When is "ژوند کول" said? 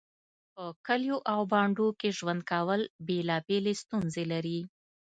2.17-2.81